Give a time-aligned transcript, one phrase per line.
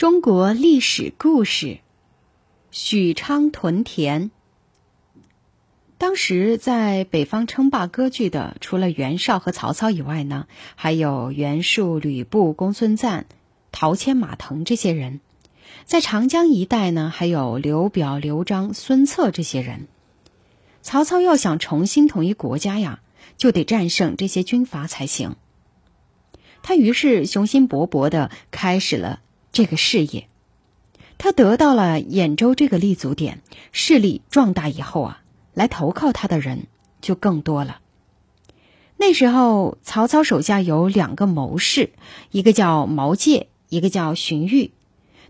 [0.00, 1.80] 中国历史故事：
[2.70, 4.30] 许昌屯田。
[5.98, 13.26] 当时在北方称霸割据的，除了袁绍和曹操以外呢，还有袁术、吕布、公孙瓒、
[13.72, 15.20] 陶谦、马腾这些人。
[15.84, 19.86] 在长江一带呢，还有刘表、刘璋、孙策这些人。
[20.80, 23.00] 曹操要想重新统一国家呀，
[23.36, 25.36] 就得战胜这些军阀才行。
[26.62, 29.20] 他于是雄心勃勃的开始了。
[29.52, 30.28] 这个事业，
[31.18, 35.22] 他得到了兖州这个立足点，势力壮大以后啊，
[35.54, 36.66] 来投靠他的人
[37.00, 37.80] 就更多了。
[38.96, 41.92] 那时候，曹操手下有两个谋士，
[42.30, 44.70] 一个叫毛玠，一个叫荀彧。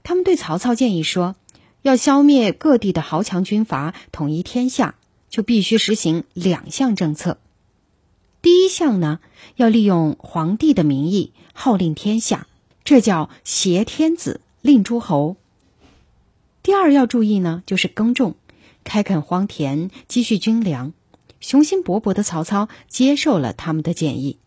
[0.03, 1.37] 他们对曹操建议说，
[1.83, 4.97] 要消灭各地的豪强军阀，统一天下，
[5.29, 7.39] 就必须实行两项政策。
[8.43, 9.21] 第一项呢，
[9.57, 12.47] 要利用皇帝的名义号令天下。
[12.84, 15.37] 这叫挟天子令诸侯。
[16.62, 18.35] 第二要注意呢，就是耕种、
[18.85, 20.93] 开垦荒田、积蓄军粮。
[21.40, 24.38] 雄心勃勃的曹操接受了他们的建议。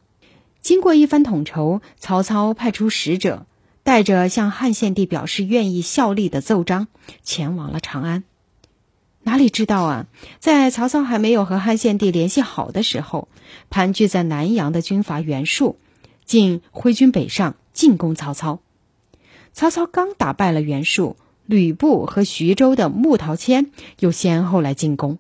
[0.62, 3.48] 经过一番统筹，曹操派出使者，
[3.82, 6.88] 带着向汉献帝表示愿意效力的奏章，
[7.24, 8.24] 前往了长安。
[9.24, 10.06] 哪里知道啊，
[10.40, 13.28] 在曹操还没有和汉献帝联系好的时候，
[13.72, 15.80] 盘踞在南阳的军阀袁术，
[16.26, 17.56] 竟挥军北上。
[17.74, 18.60] 进攻曹操，
[19.52, 25.18] 曹操刚打败了袁术，吕布和徐州的穆陶谦又先后来进攻。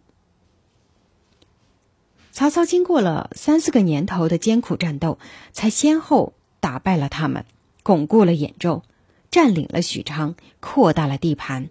[2.31, 5.19] 曹操经过了三四个年头的艰苦战斗，
[5.51, 7.45] 才先后打败了他们，
[7.83, 8.83] 巩固了兖州，
[9.29, 11.69] 占领了许昌，扩大了地盘。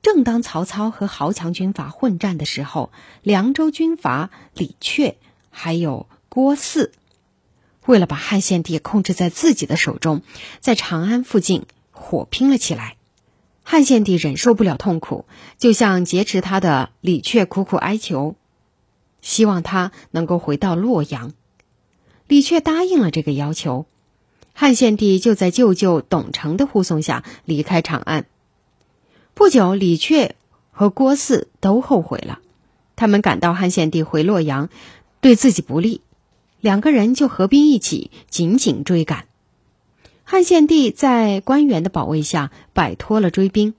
[0.00, 2.90] 正当曹操和豪强军阀混战的时候，
[3.22, 5.14] 凉州军阀李榷
[5.50, 6.90] 还有郭汜。
[7.86, 10.22] 为了把汉献帝控制在自己的手中，
[10.60, 12.96] 在长安附近火拼了起来。
[13.62, 15.24] 汉献帝忍受不了痛苦，
[15.58, 18.36] 就向劫持他的李榷苦苦哀求，
[19.22, 21.32] 希望他能够回到洛阳。
[22.26, 23.86] 李榷答应了这个要求，
[24.52, 28.26] 汉献帝就在舅舅董承的护送下离开长安。
[29.34, 30.32] 不久，李榷
[30.70, 32.40] 和郭汜都后悔了，
[32.96, 34.68] 他们感到汉献帝回洛阳
[35.20, 36.02] 对自己不利。
[36.64, 39.26] 两个人就合兵一起，紧紧追赶。
[40.24, 43.74] 汉献帝在官员的保卫下摆脱了追兵，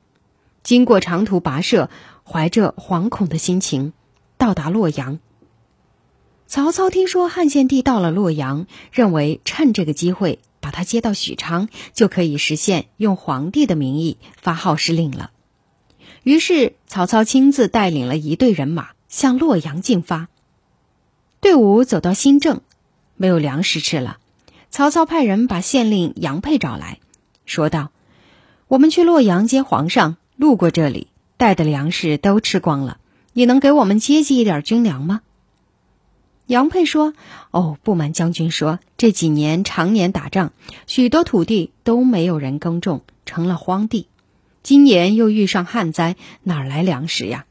[0.62, 1.90] 经过长途跋涉，
[2.24, 3.92] 怀着惶恐的心情
[4.38, 5.18] 到达洛阳。
[6.46, 15.32] 曹操听说汉献帝到了洛阳，认为趁这个机会把他接到许昌，就可以实现用皇帝的名义发号施令了。
[16.22, 20.28] 于是，曹操亲自带领了一队人马向洛阳进发。
[21.42, 22.62] 队伍走到新郑。
[23.18, 24.18] 没有粮食吃了，
[24.70, 27.00] 曹操派人把县令杨沛找来，
[27.46, 27.92] 说道
[28.68, 32.98] ：“我们去洛阳接皇上，路过这里，带的粮食都吃光了，
[33.34, 35.22] 你能给我们接济一点军粮吗？”
[36.48, 37.14] 杨沛说
[37.50, 40.52] ：“哦，不瞒将军说，这几年常年打仗，
[40.86, 44.08] 许多土地都没有人耕种，成了荒地。
[44.62, 47.46] 今年又遇上旱灾，哪来粮食呀？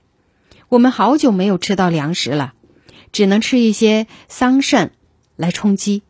[0.68, 2.54] 我们好久没有吃到粮食了，
[3.12, 4.90] 只能吃一些桑葚。”
[5.36, 6.02] 来充饥。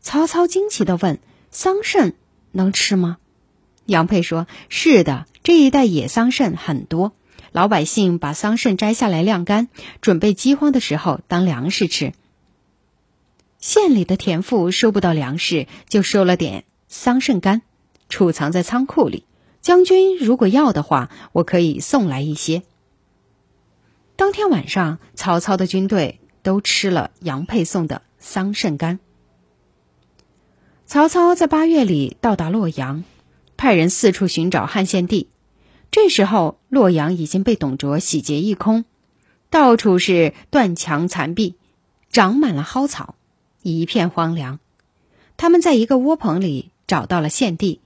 [0.00, 1.18] 曹操惊奇的问
[1.50, 2.12] ：“桑葚
[2.52, 3.18] 能吃吗？”
[3.86, 7.12] 杨沛说：“是的，这一带野桑葚很多，
[7.52, 9.68] 老百姓把桑葚摘下来晾干，
[10.00, 12.12] 准备饥荒的时候当粮食吃。
[13.58, 17.62] 县里的田赋收不到粮食，就收了点桑葚干，
[18.08, 19.24] 储藏在仓库里。
[19.62, 22.62] 将军如果要的话，我可以送来一些。”
[24.16, 26.20] 当天晚上，曹操的军队。
[26.44, 29.00] 都吃了杨沛送的桑葚干。
[30.86, 33.02] 曹操在八月里到达洛阳，
[33.56, 35.28] 派人四处寻找汉献帝。
[35.90, 38.84] 这时候，洛阳已经被董卓洗劫一空，
[39.48, 41.54] 到处是断墙残壁，
[42.10, 43.14] 长满了蒿草，
[43.62, 44.60] 一片荒凉。
[45.36, 47.80] 他们在一个窝棚里找到了献帝。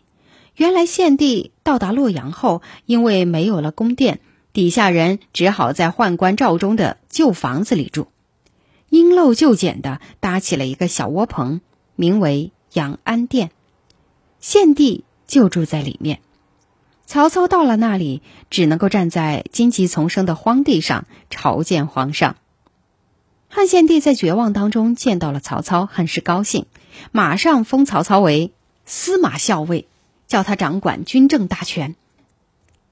[0.57, 4.21] 原来，献帝到达洛阳后，因为没有了宫殿，
[4.53, 8.09] 底下人只好在宦官赵忠的旧房子里住。
[8.91, 11.61] 因陋就简的搭起了一个小窝棚，
[11.95, 13.51] 名为阳安殿，
[14.41, 16.21] 献帝就住在里面。
[17.05, 22.37] 曹操到了那里，只能够站在荆棘丛生的荒地上朝见皇上。
[23.49, 26.67] 汉献帝在绝望当中见到了曹操，很是高兴，
[27.13, 28.53] 马上封曹操为
[28.85, 29.87] 司马校尉，
[30.27, 31.95] 叫他掌管军政大权。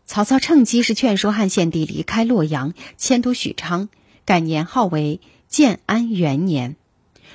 [0.06, 3.88] 曹操趁机是劝说汉献帝离开洛阳，迁都许昌，
[4.24, 5.20] 改年号为。
[5.48, 6.76] 建安元年，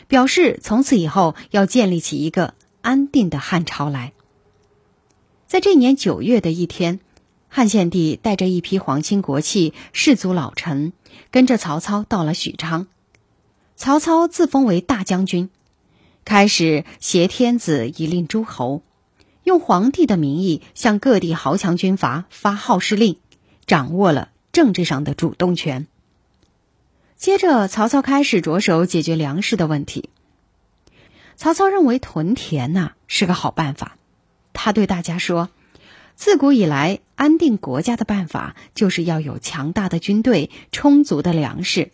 [0.08, 4.14] 表示从此以后要建立起一个安定的汉朝来。
[5.48, 7.00] 在这年九月的一天，
[7.50, 10.94] 汉献帝带着一批皇亲国戚、士族老臣，
[11.32, 12.88] 跟着曹操到了许昌。
[13.76, 15.50] 曹操自封为大将军，
[16.24, 18.84] 开始挟天子以令诸侯，
[19.44, 23.18] 用皇帝的名义向各地豪强军阀发号施令，
[23.66, 25.88] 掌握了政治上的主动权。
[27.22, 30.10] 接着，曹操开始着手解决粮食的问题。
[31.36, 33.96] 曹操认为屯田呐是个好办法，
[34.54, 35.52] 他对大家说
[36.18, 41.92] ：“自古以来，安定国家的办法就是要有强大的军队、充足的粮食。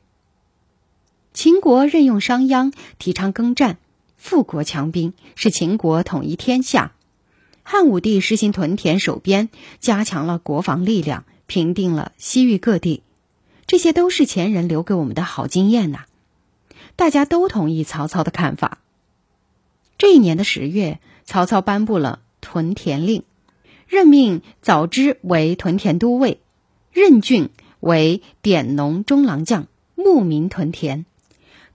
[1.33, 3.80] 秦国任用商鞅，提倡耕战，
[4.15, 6.94] 富国强兵，是秦国统一天下；
[7.63, 9.50] 汉武帝实行屯田守边，
[9.81, 13.03] 加强了国防力量，平定了西域各地。
[13.68, 16.06] 这些都是前人留给我们的好经验呐。”
[16.96, 18.80] 大家都同意曹操的看法。
[20.00, 23.22] 这一年的十月，曹操颁布了屯田令，
[23.88, 26.40] 任命早知为屯田都尉，
[26.92, 27.50] 任俊
[27.80, 31.06] 为典农中郎将，牧民屯田。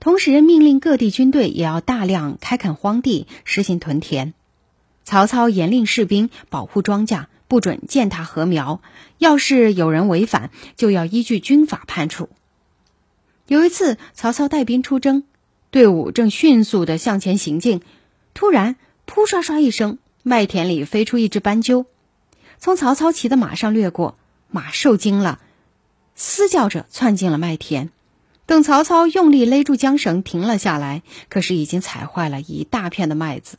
[0.01, 4.33] 同时命令各地军队也要大量开垦荒地，实行屯田。
[5.05, 8.81] 曹操严令士兵保护庄稼，不准践踏禾苗。
[9.17, 12.29] 要是有人违反，就要依据军法判处。
[13.47, 15.23] 有一次，曹操带兵出征，
[15.71, 17.81] 队伍正迅速的向前行进。
[18.33, 18.75] 突然，
[19.05, 21.85] 扑刷刷一声，麦田里飞出一只斑鸠，
[22.57, 24.17] 从曹操骑的马上掠过。
[24.49, 25.39] 马受惊了，
[26.15, 27.89] 嘶叫着窜进了麦田。
[28.45, 33.57] 等曹操用力勒住缰绳，停了下来，可是已经踩坏了一大片的麦子。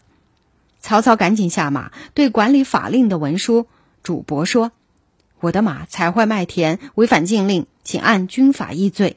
[0.79, 3.67] 曹操赶紧下马，对管理法令的文书
[4.05, 4.71] 主簿说
[5.41, 9.17] ：“我的马踩坏麦田，违反禁令，请按军法议罪。”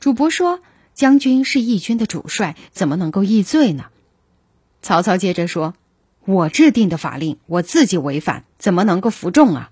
[0.00, 0.58] 主簿说
[0.94, 3.84] ：“将军是义军的主帅，怎么能够议罪呢？”
[4.82, 5.74] 曹操接着说
[6.26, 9.70] ：“我制定的法令，我自己违反，怎么能够服众啊？”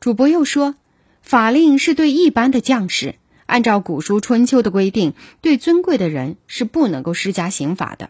[0.00, 0.74] 主簿又说
[1.20, 5.12] ：“法令是对一般的将士，按照古书《春秋》的规定，
[5.42, 8.08] 对尊贵的人是不能够施加刑罚的。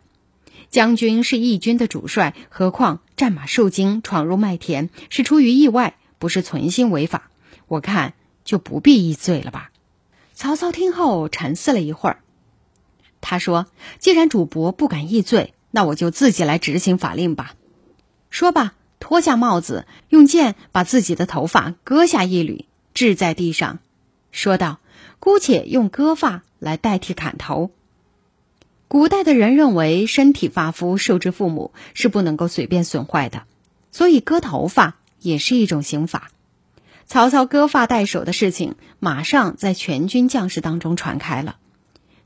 [0.75, 7.31] 将军是义军的主帅，何况战马受惊闯入麦田，是出于意外，不是存心违法。
[7.69, 9.71] 我看就不必议罪了吧。”
[10.35, 12.19] 曹操听后沉思了一会儿，
[13.21, 13.69] 他说
[14.01, 17.55] ：“既然主簿不敢议罪。”那我就自己来执行法令吧。
[18.29, 23.79] 说罢，脱下帽子，用剑把自己的头发割下一缕，掷在地上，
[24.33, 24.81] 说道
[25.21, 27.71] ：“姑且用割发来代替砍头。”
[28.95, 33.43] 古代的人认为，身体发肤受之父母，是不能够随便损坏的，
[33.91, 36.31] 所以割头发也是一种刑法。
[37.05, 41.57] 曹操割发代首的事情，马上在全军将士当中传开了，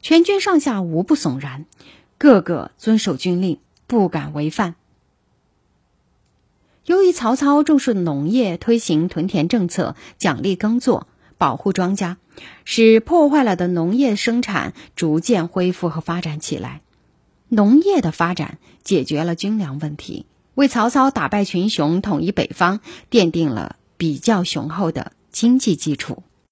[0.02, 1.64] 全军上下无不悚然。
[2.18, 4.74] 个个遵守军令，不敢违犯。
[6.84, 11.06] 由于曹操重视农业，推行屯田政策，奖励耕作，
[11.38, 12.16] 保护庄稼，
[12.64, 16.80] 使破坏了的农业生产逐渐恢复和发展起来。
[17.48, 22.80] 农业的发展解决了军粮问题，为曹操打败群雄、统一北方
[23.10, 26.22] 奠定了比较雄厚的经济基础。